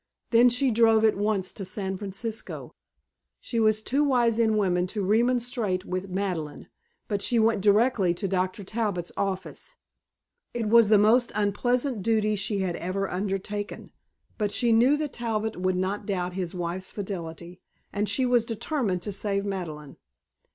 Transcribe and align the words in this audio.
Then 0.31 0.49
she 0.49 0.71
drove 0.71 1.05
at 1.05 1.15
once 1.15 1.51
to 1.51 1.63
San 1.63 1.95
Francisco. 1.95 2.73
She 3.39 3.59
was 3.59 3.83
too 3.83 4.03
wise 4.03 4.39
in 4.39 4.57
women 4.57 4.87
to 4.87 5.03
remonstrate 5.05 5.85
with 5.85 6.09
Madeleine, 6.09 6.69
but 7.07 7.21
she 7.21 7.37
went 7.37 7.61
directly 7.61 8.15
to 8.15 8.27
Dr. 8.27 8.63
Talbot's 8.63 9.11
office. 9.15 9.75
It 10.55 10.67
was 10.67 10.89
the 10.89 10.97
most 10.97 11.31
unpleasant 11.35 12.01
duty 12.01 12.35
she 12.35 12.61
had 12.61 12.77
ever 12.77 13.11
undertaken, 13.11 13.91
but 14.39 14.51
she 14.51 14.71
knew 14.71 14.97
that 14.97 15.13
Talbot 15.13 15.55
would 15.55 15.77
not 15.77 16.07
doubt 16.07 16.33
his 16.33 16.55
wife's 16.55 16.89
fidelity, 16.89 17.61
and 17.93 18.09
she 18.09 18.25
was 18.25 18.43
determined 18.43 19.03
to 19.03 19.11
save 19.11 19.45
Madeleine. 19.45 19.97